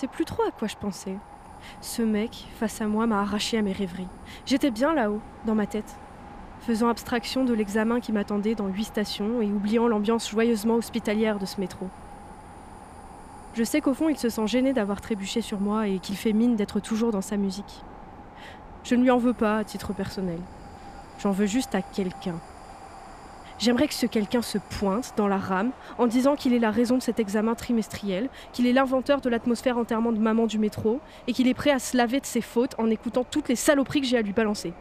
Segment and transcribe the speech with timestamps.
[0.00, 1.16] sais plus trop à quoi je pensais.
[1.82, 4.08] Ce mec, face à moi, m'a arraché à mes rêveries.
[4.46, 5.94] J'étais bien là-haut, dans ma tête,
[6.60, 11.44] faisant abstraction de l'examen qui m'attendait dans huit stations et oubliant l'ambiance joyeusement hospitalière de
[11.44, 11.88] ce métro.
[13.52, 16.32] Je sais qu'au fond, il se sent gêné d'avoir trébuché sur moi et qu'il fait
[16.32, 17.82] mine d'être toujours dans sa musique.
[18.84, 20.40] Je ne lui en veux pas à titre personnel.
[21.18, 22.36] J'en veux juste à quelqu'un.
[23.60, 26.96] J'aimerais que ce quelqu'un se pointe dans la rame en disant qu'il est la raison
[26.96, 31.34] de cet examen trimestriel, qu'il est l'inventeur de l'atmosphère enterrement de maman du métro et
[31.34, 34.06] qu'il est prêt à se laver de ses fautes en écoutant toutes les saloperies que
[34.06, 34.72] j'ai à lui balancer.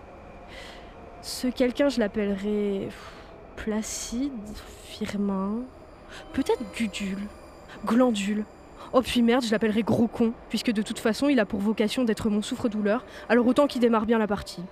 [1.21, 2.87] Ce quelqu'un, je l'appellerais
[3.57, 4.31] Placide,
[4.85, 5.57] Firmin,
[6.31, 7.27] peut-être Gudule,
[7.85, 8.45] Glandule.
[8.93, 12.05] Oh puis merde, je l'appellerais Gros Con, puisque de toute façon il a pour vocation
[12.05, 14.63] d'être mon souffre-douleur, alors autant qu'il démarre bien la partie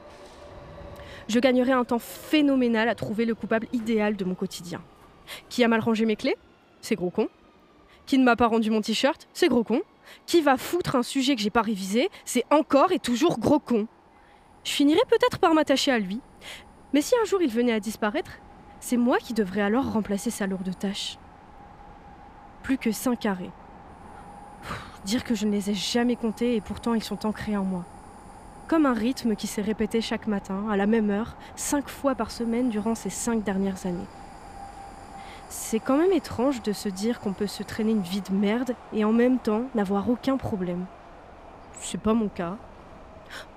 [1.27, 4.81] je gagnerai un temps phénoménal à trouver le coupable idéal de mon quotidien.
[5.49, 6.37] Qui a mal rangé mes clés?
[6.81, 7.27] C'est gros con.
[8.05, 9.27] Qui ne m'a pas rendu mon t-shirt?
[9.33, 9.81] C'est gros con.
[10.25, 12.09] Qui va foutre un sujet que j'ai pas révisé?
[12.23, 13.87] C'est encore et toujours gros con.
[14.63, 16.21] Je finirai peut-être par m'attacher à lui.
[16.93, 18.31] Mais si un jour il venait à disparaître,
[18.79, 21.17] c'est moi qui devrais alors remplacer sa lourde tâche.
[22.63, 23.51] Plus que cinq carrés.
[25.03, 27.85] dire que je ne les ai jamais comptés et pourtant ils sont ancrés en moi
[28.67, 32.31] comme un rythme qui s'est répété chaque matin, à la même heure, cinq fois par
[32.31, 34.07] semaine durant ces cinq dernières années.
[35.49, 38.75] C'est quand même étrange de se dire qu'on peut se traîner une vie de merde
[38.93, 40.85] et en même temps n'avoir aucun problème.
[41.79, 42.57] C'est pas mon cas.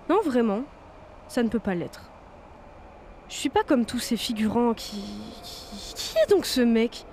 [0.08, 0.61] Non, vraiment,
[1.27, 2.02] ça ne peut pas l'être.
[3.28, 5.02] Je suis pas comme tous ces figurants qui...
[5.42, 6.17] qui...
[6.19, 7.06] Est donc ce mec?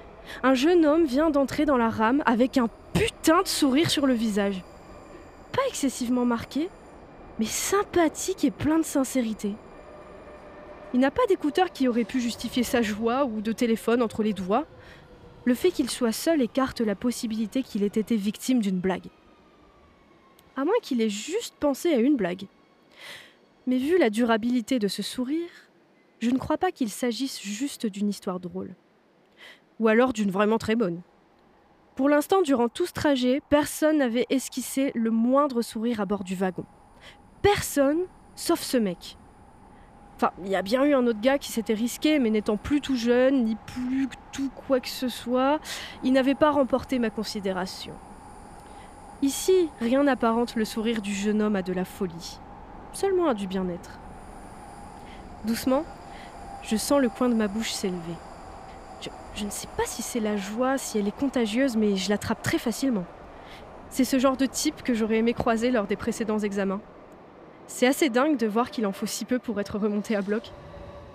[0.43, 4.13] Un jeune homme vient d'entrer dans la rame avec un putain de sourire sur le
[4.13, 4.63] visage.
[5.51, 6.69] Pas excessivement marqué,
[7.39, 9.53] mais sympathique et plein de sincérité.
[10.93, 14.33] Il n'a pas d'écouteur qui aurait pu justifier sa joie ou de téléphone entre les
[14.33, 14.65] doigts.
[15.45, 19.07] Le fait qu'il soit seul écarte la possibilité qu'il ait été victime d'une blague.
[20.55, 22.47] À moins qu'il ait juste pensé à une blague.
[23.67, 25.49] Mais vu la durabilité de ce sourire,
[26.19, 28.73] je ne crois pas qu'il s'agisse juste d'une histoire drôle.
[29.79, 31.01] Ou alors d'une vraiment très bonne.
[31.95, 36.35] Pour l'instant, durant tout ce trajet, personne n'avait esquissé le moindre sourire à bord du
[36.35, 36.65] wagon
[37.53, 37.99] personne
[38.35, 39.15] sauf ce mec.
[40.17, 42.81] Enfin, il y a bien eu un autre gars qui s'était risqué, mais n'étant plus
[42.81, 45.59] tout jeune, ni plus tout quoi que ce soit,
[46.03, 47.93] il n'avait pas remporté ma considération.
[49.21, 52.37] Ici, rien n'apparente le sourire du jeune homme à de la folie,
[52.91, 53.91] seulement à du bien-être.
[55.45, 55.85] Doucement,
[56.63, 58.17] je sens le coin de ma bouche s'élever.
[58.99, 62.09] Je, je, ne sais pas si c'est la joie, si elle est contagieuse, mais je
[62.09, 63.05] l'attrape très facilement.
[63.89, 66.81] C'est ce genre de type que j'aurais aimé croiser lors des précédents examens.
[67.67, 70.51] C'est assez dingue de voir qu'il en faut si peu pour être remonté à bloc.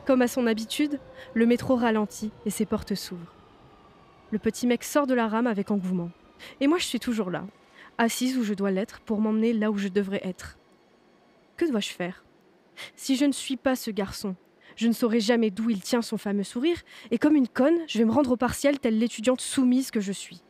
[0.06, 1.00] Comme à son habitude,
[1.34, 3.34] le métro ralentit et ses portes s'ouvrent.
[4.30, 6.10] Le petit mec sort de la rame avec engouement.
[6.60, 7.44] Et moi, je suis toujours là,
[7.98, 10.58] assise où je dois l'être pour m'emmener là où je devrais être.
[11.56, 12.24] Que dois-je faire?
[12.96, 14.34] Si je ne suis pas ce garçon,
[14.76, 16.80] je ne saurai jamais d'où il tient son fameux sourire,
[17.10, 20.12] et comme une conne, je vais me rendre au partiel telle l'étudiante soumise que je
[20.12, 20.42] suis.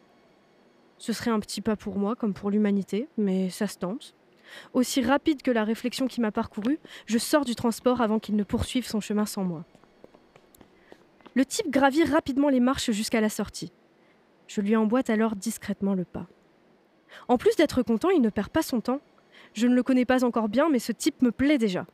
[0.99, 4.15] Ce serait un petit pas pour moi, comme pour l'humanité, mais ça se tente.
[4.73, 8.45] Aussi rapide que la réflexion qui m'a parcouru, je sors du transport avant qu'il ne
[8.45, 9.65] poursuive son chemin sans moi.
[11.35, 13.73] Le type gravit rapidement les marches jusqu'à la sortie.
[14.47, 16.27] Je lui emboîte alors discrètement le pas.
[17.29, 19.01] En plus d'être content, il ne perd pas son temps.
[19.55, 21.87] Je ne le connais pas encore bien, mais ce type me plaît déjà.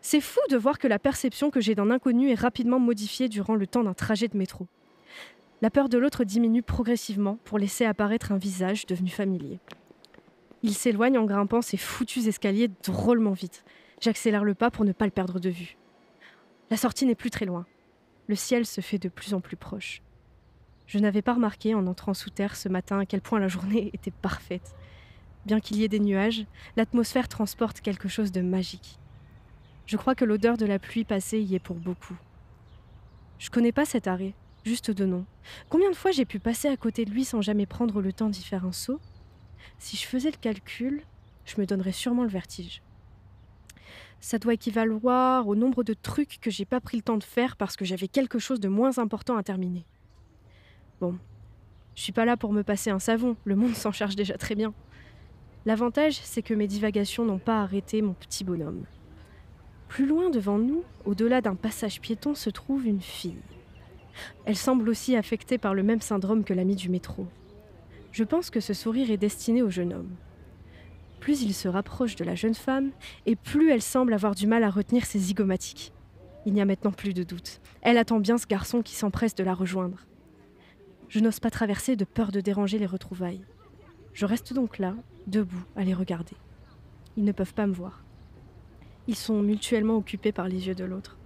[0.00, 3.54] C'est fou de voir que la perception que j'ai d'un inconnu est rapidement modifiée durant
[3.54, 4.66] le temps d'un trajet de métro.
[5.60, 9.58] La peur de l'autre diminue progressivement pour laisser apparaître un visage devenu familier.
[10.64, 13.64] Il s'éloigne en grimpant ces foutus escaliers drôlement vite.
[14.00, 15.76] J'accélère le pas pour ne pas le perdre de vue.
[16.70, 17.66] La sortie n'est plus très loin.
[18.28, 20.02] Le ciel se fait de plus en plus proche.
[20.86, 23.90] Je n'avais pas remarqué en entrant sous terre ce matin à quel point la journée
[23.92, 24.74] était parfaite.
[25.46, 26.46] Bien qu'il y ait des nuages,
[26.76, 28.98] l'atmosphère transporte quelque chose de magique.
[29.86, 32.16] Je crois que l'odeur de la pluie passée y est pour beaucoup.
[33.38, 34.34] Je connais pas cet arrêt,
[34.64, 35.26] juste de nom.
[35.68, 38.28] Combien de fois j'ai pu passer à côté de lui sans jamais prendre le temps
[38.28, 39.00] d'y faire un saut?
[39.78, 41.02] Si je faisais le calcul,
[41.44, 42.82] je me donnerais sûrement le vertige.
[44.20, 47.56] Ça doit équivaloir au nombre de trucs que j'ai pas pris le temps de faire
[47.56, 49.84] parce que j'avais quelque chose de moins important à terminer.
[51.00, 51.18] Bon,
[51.96, 54.54] je suis pas là pour me passer un savon, le monde s'en charge déjà très
[54.54, 54.72] bien.
[55.66, 58.84] L'avantage, c'est que mes divagations n'ont pas arrêté mon petit bonhomme.
[59.88, 63.36] Plus loin devant nous, au-delà d'un passage piéton, se trouve une fille.
[64.44, 67.26] Elle semble aussi affectée par le même syndrome que l'ami du métro.
[68.12, 70.10] Je pense que ce sourire est destiné au jeune homme.
[71.18, 72.90] Plus il se rapproche de la jeune femme,
[73.24, 75.92] et plus elle semble avoir du mal à retenir ses zygomatiques.
[76.44, 77.60] Il n'y a maintenant plus de doute.
[77.80, 80.06] Elle attend bien ce garçon qui s'empresse de la rejoindre.
[81.08, 83.44] Je n'ose pas traverser de peur de déranger les retrouvailles.
[84.12, 84.94] Je reste donc là,
[85.26, 86.36] debout, à les regarder.
[87.16, 88.02] Ils ne peuvent pas me voir.
[89.06, 91.16] Ils sont mutuellement occupés par les yeux de l'autre.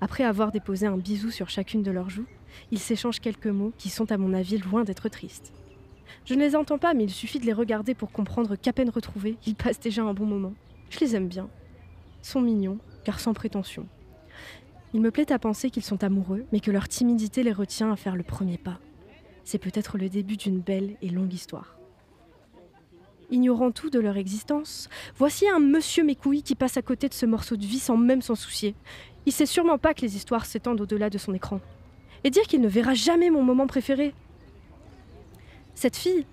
[0.00, 2.26] Après avoir déposé un bisou sur chacune de leurs joues,
[2.72, 5.52] ils s'échangent quelques mots qui sont à mon avis loin d'être tristes.
[6.24, 8.90] Je ne les entends pas, mais il suffit de les regarder pour comprendre qu'à peine
[8.90, 10.54] retrouvés, ils passent déjà un bon moment.
[10.90, 11.48] Je les aime bien.
[12.22, 13.86] Ils sont mignons, car sans prétention.
[14.92, 17.96] Il me plaît à penser qu'ils sont amoureux, mais que leur timidité les retient à
[17.96, 18.78] faire le premier pas.
[19.44, 21.76] C'est peut-être le début d'une belle et longue histoire.
[23.30, 27.26] Ignorant tout de leur existence, voici un monsieur mes qui passe à côté de ce
[27.26, 28.74] morceau de vie sans même s'en soucier.
[29.26, 31.60] Il sait sûrement pas que les histoires s'étendent au-delà de son écran.
[32.24, 34.14] Et dire qu'il ne verra jamais mon moment préféré.
[35.80, 36.26] Cette fille,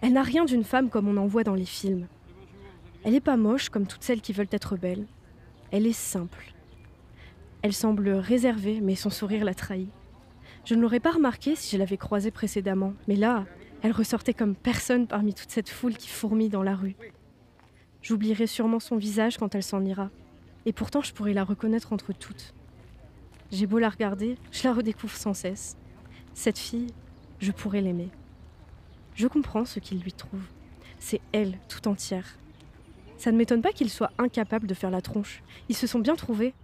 [0.00, 2.08] elle n'a rien d'une femme comme on en voit dans les films.
[3.04, 5.06] Elle n'est pas moche comme toutes celles qui veulent être belles.
[5.70, 6.52] Elle est simple.
[7.62, 9.88] Elle semble réservée, mais son sourire la trahit.
[10.64, 13.46] Je ne l'aurais pas remarqué si je l'avais croisée précédemment, mais là,
[13.82, 16.96] elle ressortait comme personne parmi toute cette foule qui fourmille dans la rue.
[18.02, 20.10] J'oublierai sûrement son visage quand elle s'en ira,
[20.66, 22.52] et pourtant je pourrais la reconnaître entre toutes.
[23.52, 25.76] J'ai beau la regarder, je la redécouvre sans cesse.
[26.34, 26.88] Cette fille,
[27.38, 28.10] je pourrais l'aimer.
[29.14, 30.42] Je comprends ce qu'il lui trouve.
[30.98, 32.38] C'est elle, tout entière.
[33.18, 35.42] Ça ne m'étonne pas qu'ils soient incapables de faire la tronche.
[35.68, 36.54] Ils se sont bien trouvés.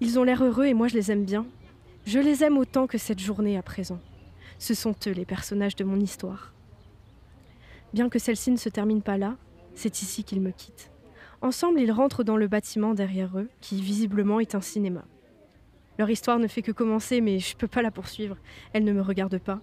[0.00, 1.46] Ils ont l'air heureux et moi je les aime bien.
[2.06, 4.00] Je les aime autant que cette journée à présent.
[4.58, 6.52] Ce sont eux les personnages de mon histoire.
[7.92, 9.36] Bien que celle-ci ne se termine pas là,
[9.74, 10.90] c'est ici qu'ils me quittent.
[11.42, 15.04] Ensemble, ils rentrent dans le bâtiment derrière eux, qui visiblement est un cinéma.
[15.98, 18.36] Leur histoire ne fait que commencer, mais je ne peux pas la poursuivre.
[18.72, 19.60] Elle ne me regarde pas.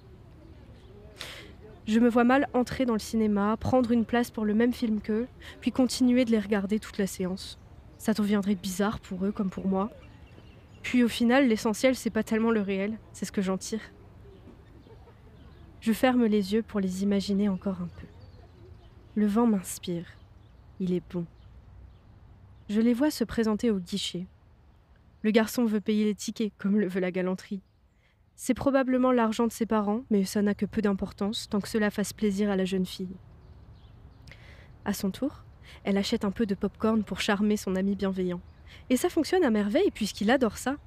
[1.88, 5.02] Je me vois mal entrer dans le cinéma, prendre une place pour le même film
[5.02, 5.28] qu'eux,
[5.62, 7.58] puis continuer de les regarder toute la séance.
[7.98, 9.92] Ça deviendrait bizarre pour eux comme pour moi.
[10.84, 13.82] Puis au final, l'essentiel, c'est pas tellement le réel, c'est ce que j'en tire.
[15.82, 18.08] Je ferme les yeux pour les imaginer encore un peu.
[19.16, 20.06] Le vent m'inspire.
[20.80, 21.26] Il est bon.
[22.70, 24.28] Je les vois se présenter au guichet.
[25.24, 27.62] Le garçon veut payer les tickets, comme le veut la galanterie.
[28.44, 31.92] C'est probablement l'argent de ses parents, mais ça n'a que peu d'importance tant que cela
[31.92, 33.16] fasse plaisir à la jeune fille.
[34.84, 35.44] À son tour,
[35.84, 38.42] elle achète un peu de pop-corn pour charmer son ami bienveillant.
[38.90, 40.78] Et ça fonctionne à merveille puisqu'il adore ça.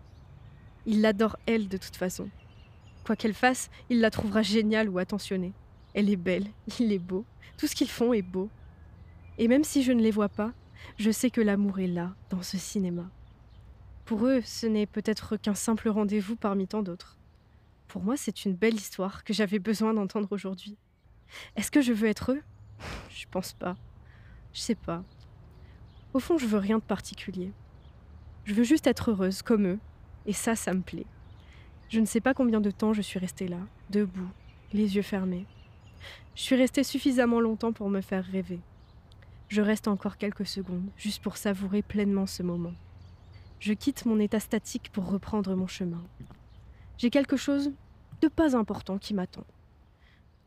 [0.85, 2.29] Il l'adore elle de toute façon.
[3.07, 5.53] Quoi qu'elle fasse, il la trouvera géniale ou attentionnée.
[5.95, 6.49] Elle est belle,
[6.81, 7.25] il est beau,
[7.57, 8.51] tout ce qu'ils font est beau.
[9.39, 10.53] Et même si je ne les vois pas,
[10.97, 13.09] je sais que l'amour est là, dans ce cinéma.
[14.07, 17.17] Pour eux, ce n'est peut-être qu'un simple rendez-vous parmi tant d'autres.
[17.95, 20.77] Pour moi, c'est une belle histoire que j'avais besoin d'entendre aujourd'hui.
[21.55, 22.43] Est-ce que je veux être eux?
[23.09, 23.77] Je pense pas.
[24.53, 25.05] Je sais pas.
[26.13, 27.53] Au fond, je veux rien de particulier.
[28.47, 29.79] Je veux juste être heureuse comme eux,
[30.27, 31.07] et ça, ça me plaît.
[31.89, 33.61] Je ne sais pas combien de temps je suis restée là,
[33.91, 34.29] debout,
[34.73, 35.47] les yeux fermés.
[36.35, 38.59] Je suis restée suffisamment longtemps pour me faire rêver.
[39.47, 42.75] Je reste encore quelques secondes, juste pour savourer pleinement ce moment.
[43.61, 46.03] Je quitte mon état statique pour reprendre mon chemin.
[46.99, 47.73] J'ai quelque chose
[48.21, 49.45] de pas important qui m'attend.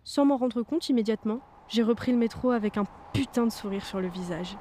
[0.03, 3.99] Sans m'en rendre compte immédiatement, j'ai repris le métro avec un putain de sourire sur
[3.99, 4.57] le visage.